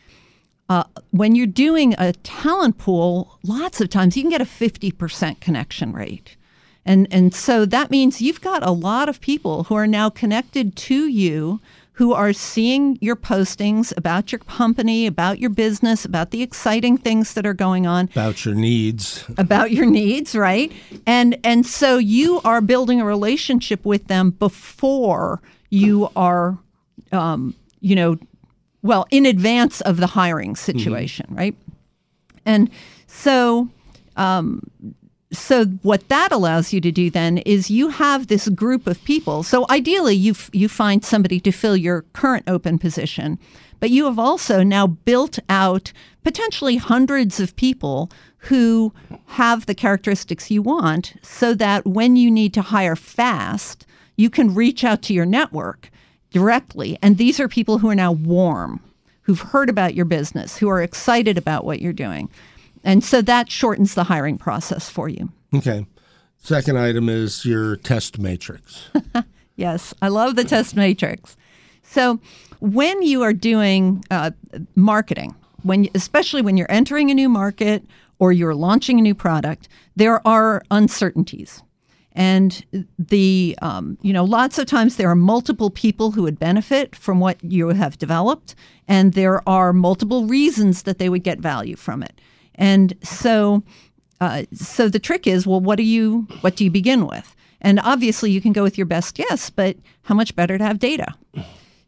[0.68, 5.40] Uh, when you're doing a talent pool, lots of times you can get a 50%
[5.40, 6.36] connection rate.
[6.86, 10.76] And, and so that means you've got a lot of people who are now connected
[10.76, 11.60] to you
[11.94, 17.34] who are seeing your postings about your company, about your business, about the exciting things
[17.34, 20.72] that are going on, about your needs, about your needs, right?
[21.06, 25.40] And and so you are building a relationship with them before
[25.70, 26.58] you are,
[27.12, 28.18] um, you know,
[28.84, 31.36] well, in advance of the hiring situation, mm-hmm.
[31.36, 31.56] right?
[32.46, 32.70] And
[33.08, 33.68] so
[34.16, 34.62] um,
[35.32, 39.42] so what that allows you to do then is you have this group of people.
[39.42, 43.38] So ideally, you f- you find somebody to fill your current open position,
[43.80, 48.10] but you have also now built out potentially hundreds of people
[48.48, 48.92] who
[49.26, 54.54] have the characteristics you want, so that when you need to hire fast, you can
[54.54, 55.90] reach out to your network
[56.34, 58.80] directly, and these are people who are now warm,
[59.22, 62.28] who've heard about your business, who are excited about what you're doing.
[62.82, 65.30] And so that shortens the hiring process for you.
[65.54, 65.86] Okay.
[66.38, 68.90] Second item is your test matrix.
[69.56, 71.36] yes, I love the test matrix.
[71.84, 72.18] So
[72.58, 74.32] when you are doing uh,
[74.74, 77.84] marketing, when especially when you're entering a new market
[78.18, 81.62] or you're launching a new product, there are uncertainties.
[82.14, 82.64] And
[82.98, 87.18] the, um, you know, lots of times there are multiple people who would benefit from
[87.18, 88.54] what you have developed,
[88.86, 92.20] and there are multiple reasons that they would get value from it.
[92.54, 93.64] And so,
[94.20, 97.34] uh, so the trick is, well, what do you what do you begin with?
[97.60, 100.78] And obviously, you can go with your best guess, but how much better to have
[100.78, 101.14] data?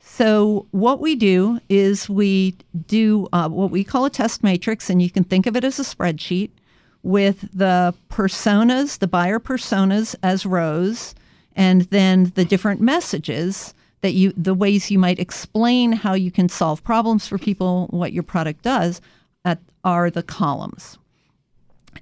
[0.01, 2.57] So what we do is we
[2.87, 5.79] do uh, what we call a test matrix, and you can think of it as
[5.79, 6.51] a spreadsheet
[7.07, 11.15] with the personas, the buyer personas as rows,
[11.55, 16.49] and then the different messages that you, the ways you might explain how you can
[16.49, 19.01] solve problems for people, what your product does
[19.45, 20.99] at, are the columns.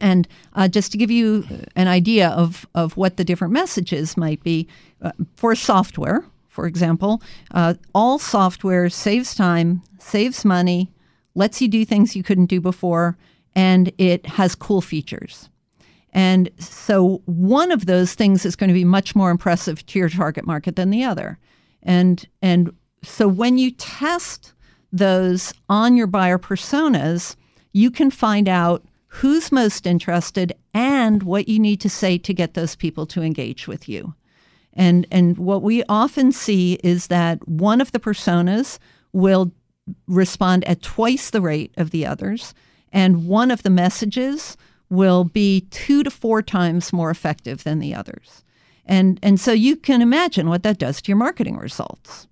[0.01, 1.47] And uh, just to give you
[1.77, 4.67] an idea of, of what the different messages might be,
[5.03, 10.91] uh, for software, for example, uh, all software saves time, saves money,
[11.35, 13.19] lets you do things you couldn't do before,
[13.55, 15.49] and it has cool features.
[16.13, 20.09] And so one of those things is going to be much more impressive to your
[20.09, 21.39] target market than the other.
[21.83, 24.55] And and so when you test
[24.93, 27.37] those on your buyer personas,
[27.73, 32.55] you can find out who's most interested and what you need to say to get
[32.55, 34.15] those people to engage with you.
[34.73, 38.79] And and what we often see is that one of the personas
[39.13, 39.53] will
[40.07, 42.55] respond at twice the rate of the others,
[42.95, 44.57] and one of the messages
[44.89, 48.45] will be two to four times more effective than the others.
[48.87, 52.29] And and so you can imagine what that does to your marketing results.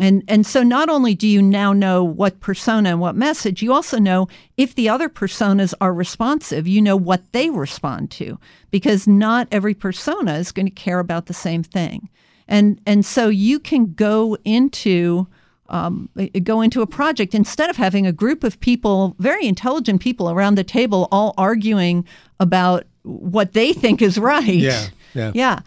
[0.00, 3.72] And and so not only do you now know what persona and what message, you
[3.72, 4.26] also know
[4.56, 8.38] if the other personas are responsive, you know what they respond to
[8.70, 12.08] because not every persona is going to care about the same thing.
[12.48, 15.28] And and so you can go into
[15.72, 16.08] um,
[16.44, 20.54] go into a project instead of having a group of people, very intelligent people around
[20.54, 22.06] the table, all arguing
[22.38, 24.46] about what they think is right.
[24.46, 24.86] Yeah.
[25.14, 25.32] Yeah.
[25.34, 25.60] Yeah.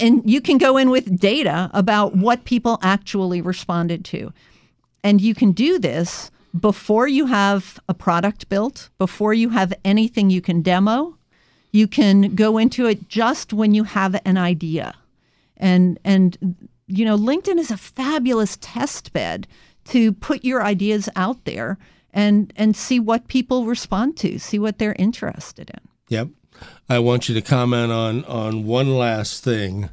[0.00, 4.32] And you can go in with data about what people actually responded to.
[5.02, 10.30] And you can do this before you have a product built, before you have anything
[10.30, 11.16] you can demo.
[11.72, 14.94] You can go into it just when you have an idea.
[15.56, 19.46] And and you know, LinkedIn is a fabulous test bed
[19.84, 21.78] to put your ideas out there
[22.12, 25.80] and and see what people respond to, see what they're interested in.
[26.08, 26.28] Yep.
[26.88, 29.88] I want you to comment on on one last thing,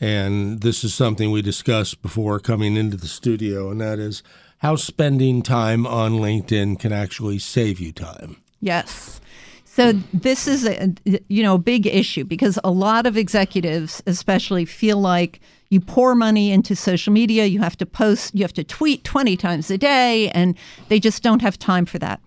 [0.00, 4.22] and this is something we discussed before coming into the studio, and that is
[4.58, 8.36] how spending time on LinkedIn can actually save you time.
[8.60, 9.20] Yes.
[9.64, 10.92] So this is a
[11.28, 15.40] you know big issue because a lot of executives especially feel like
[15.70, 19.36] you pour money into social media, you have to post, you have to tweet 20
[19.36, 20.56] times a day and
[20.88, 22.20] they just don't have time for that.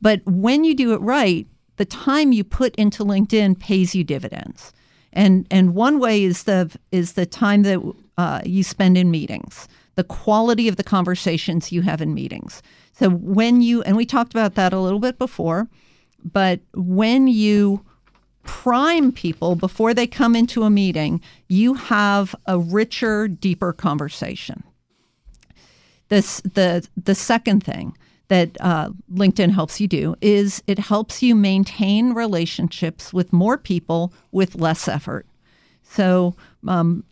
[0.00, 4.72] But when you do it right, the time you put into LinkedIn pays you dividends.
[5.12, 7.80] And and one way is the is the time that
[8.18, 12.62] uh, you spend in meetings, the quality of the conversations you have in meetings.
[12.92, 15.68] So when you and we talked about that a little bit before
[16.24, 17.84] but when you
[18.42, 24.62] prime people before they come into a meeting, you have a richer, deeper conversation.
[26.08, 27.96] This the the second thing
[28.28, 34.12] that uh, LinkedIn helps you do is it helps you maintain relationships with more people
[34.32, 35.26] with less effort.
[35.82, 36.36] So,
[36.66, 37.04] um,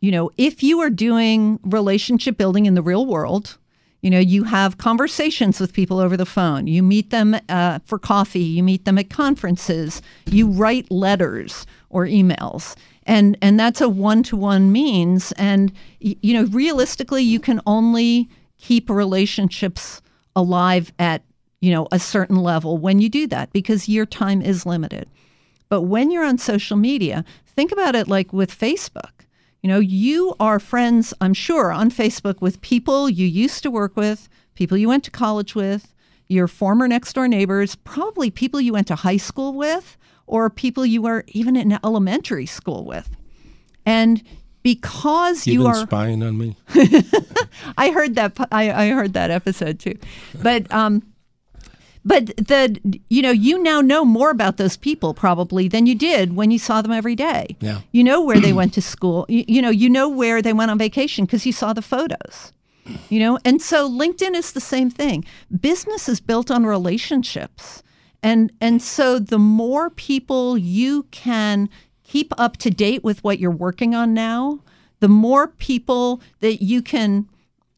[0.00, 3.58] you know, if you are doing relationship building in the real world,
[4.02, 6.66] you know, you have conversations with people over the phone.
[6.66, 8.40] You meet them uh, for coffee.
[8.40, 10.02] You meet them at conferences.
[10.26, 12.74] You write letters or emails,
[13.04, 15.30] and and that's a one to one means.
[15.32, 18.28] And you know, realistically, you can only
[18.58, 20.02] keep relationships
[20.34, 21.22] alive at
[21.60, 25.08] you know a certain level when you do that because your time is limited.
[25.68, 29.21] But when you're on social media, think about it like with Facebook.
[29.62, 33.96] You know, you are friends, I'm sure, on Facebook with people you used to work
[33.96, 35.94] with, people you went to college with,
[36.28, 39.96] your former next door neighbors, probably people you went to high school with,
[40.26, 43.16] or people you were even in elementary school with.
[43.86, 44.22] And
[44.62, 46.56] because You've you are spying on me.
[47.76, 49.96] I heard that I, I heard that episode too.
[50.40, 51.02] But um
[52.04, 56.36] but the you know you now know more about those people probably than you did
[56.36, 57.56] when you saw them every day.
[57.60, 57.80] Yeah.
[57.92, 59.26] You know where they went to school.
[59.28, 62.52] You, you know you know where they went on vacation because you saw the photos.
[63.08, 65.24] You know, and so LinkedIn is the same thing.
[65.60, 67.82] Business is built on relationships.
[68.22, 71.68] And and so the more people you can
[72.04, 74.60] keep up to date with what you're working on now,
[75.00, 77.28] the more people that you can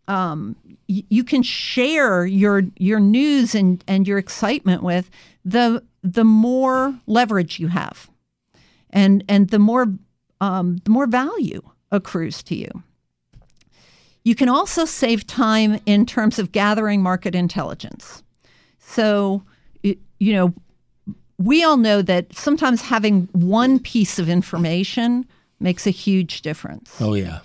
[0.09, 0.57] um,
[0.87, 5.11] you can share your your news and and your excitement with
[5.45, 8.11] the the more leverage you have
[8.91, 9.87] and and the more
[10.41, 12.68] um, the more value accrues to you.
[14.24, 18.22] You can also save time in terms of gathering market intelligence.
[18.78, 19.43] So
[19.82, 20.55] you know
[21.39, 25.26] we all know that sometimes having one piece of information
[25.61, 26.95] makes a huge difference.
[27.01, 27.41] Oh yeah.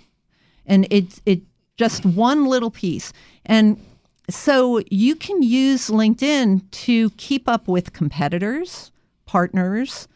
[0.66, 1.42] and it's it
[1.80, 3.14] just one little piece.
[3.46, 3.84] And
[4.30, 8.92] so you can use linkedin to keep up with competitors
[9.26, 10.08] partners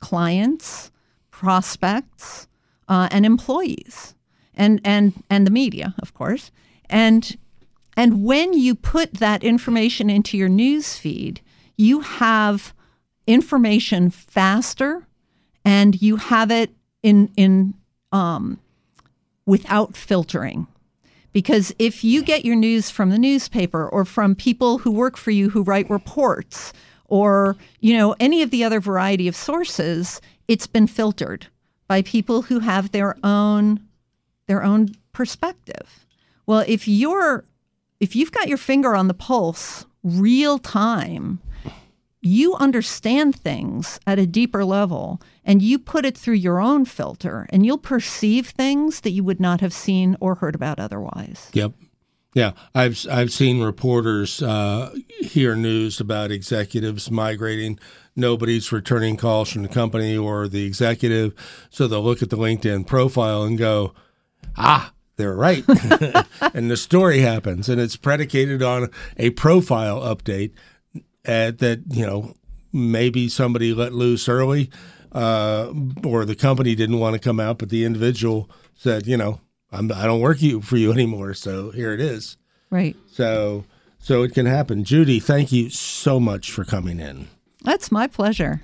[0.00, 0.90] clients
[1.30, 2.48] prospects
[2.88, 4.14] uh, and employees.
[4.54, 6.50] And and and the media of course.
[6.88, 7.36] And
[7.96, 11.40] and when you put that information into your news feed
[11.76, 12.74] you have
[13.26, 15.06] information faster
[15.64, 16.70] and you have it
[17.02, 17.74] in in
[18.12, 18.58] um,
[19.46, 20.66] without filtering
[21.32, 25.30] because if you get your news from the newspaper or from people who work for
[25.30, 26.72] you who write reports
[27.06, 31.46] or you know any of the other variety of sources it's been filtered
[31.86, 33.80] by people who have their own
[34.46, 36.06] their own perspective.
[36.46, 37.44] Well if you're
[38.00, 41.40] if you've got your finger on the pulse real time
[42.22, 47.46] you understand things at a deeper level and you put it through your own filter
[47.50, 51.50] and you'll perceive things that you would not have seen or heard about otherwise.
[51.54, 51.72] Yep.
[52.32, 57.80] Yeah, I've I've seen reporters uh, hear news about executives migrating.
[58.14, 61.34] Nobody's returning calls from the company or the executive,
[61.70, 63.94] so they'll look at the LinkedIn profile and go,
[64.56, 65.64] "Ah, they're right,"
[66.54, 70.52] and the story happens, and it's predicated on a profile update
[71.30, 72.34] uh, that you know
[72.72, 74.70] maybe somebody let loose early,
[75.12, 75.72] uh,
[76.04, 79.40] or the company didn't want to come out, but the individual said, you know,
[79.72, 82.36] I'm, I don't work you for you anymore, so here it is.
[82.70, 82.96] Right.
[83.10, 83.64] So
[83.98, 84.84] so it can happen.
[84.84, 87.28] Judy, thank you so much for coming in.
[87.62, 88.62] That's my pleasure.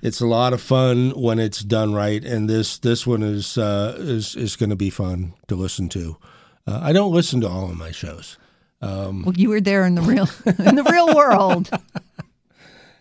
[0.00, 3.96] It's a lot of fun when it's done right, and this this one is uh,
[3.98, 6.16] is is going to be fun to listen to.
[6.66, 8.38] Uh, I don't listen to all of my shows.
[8.80, 11.70] Um, well, you were there in the real in the real world.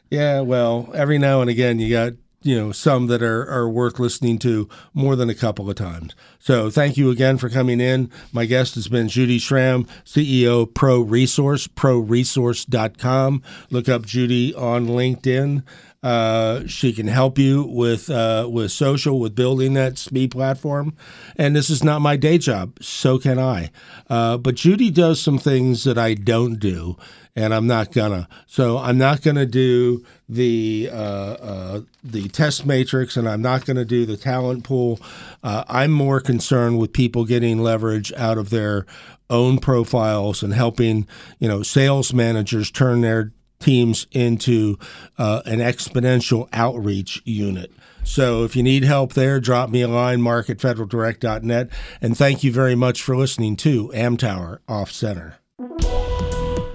[0.10, 4.00] Yeah, well, every now and again you got you know some that are, are worth
[4.00, 6.16] listening to more than a couple of times.
[6.40, 8.10] So thank you again for coming in.
[8.32, 13.44] My guest has been Judy Schramm, CEO Pro Resource, proresource.com.
[13.70, 15.64] Look up Judy on LinkedIn.
[16.04, 20.96] Uh, she can help you with uh, with social, with building that SME platform.
[21.36, 23.72] And this is not my day job, so can I.
[24.10, 26.98] Uh, but Judy does some things that I don't do,
[27.38, 28.28] and I'm not gonna.
[28.48, 33.86] So I'm not gonna do the uh, uh, the test matrix, and I'm not gonna
[33.86, 35.00] do the talent pool.
[35.44, 38.88] Uh, I'm more concerned with people getting leverage out of their
[39.30, 41.08] own profiles and helping
[41.38, 44.80] you know sales managers turn their teams into
[45.20, 47.72] uh, an exponential outreach unit.
[48.04, 51.70] So if you need help there, drop me a line, mark at federaldirect.net.
[52.02, 55.40] And thank you very much for listening to Amtower Off Center.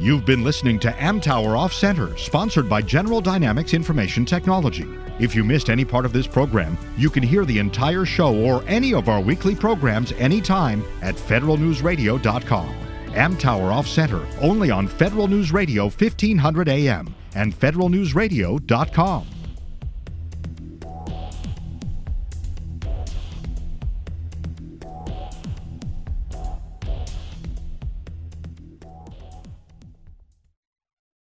[0.03, 4.85] You've been listening to Amtower Off Center, sponsored by General Dynamics Information Technology.
[5.21, 8.65] If you missed any part of this program, you can hear the entire show or
[8.67, 12.75] any of our weekly programs anytime at federalnewsradio.com.
[13.11, 19.27] Amtower Off Center, only on Federal News Radio 1500 AM and federalnewsradio.com.